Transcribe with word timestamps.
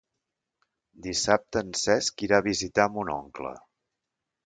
Dissabte 1.09 1.63
en 1.67 1.71
Cesc 1.83 2.27
irà 2.31 2.43
a 2.43 2.47
visitar 2.51 2.91
mon 2.97 3.17
oncle. 3.21 3.57